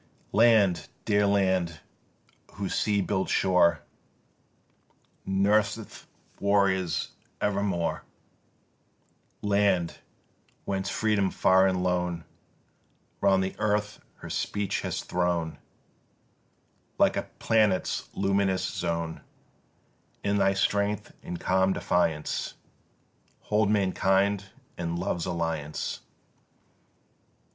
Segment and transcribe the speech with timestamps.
[0.31, 1.79] Land, dear land,
[2.53, 3.83] whose sea built shore
[5.27, 6.07] Nurseth
[6.39, 8.03] warriors evermore,
[9.43, 9.99] Land,
[10.65, 12.23] whence Freedom far and lone
[13.21, 15.59] Round the earth her speech has thrown
[16.97, 19.21] Like a planet's luminous zone,
[20.23, 22.55] In thy strength and calm defiance
[23.41, 24.45] Hold mankind
[24.79, 25.99] in love's alliance!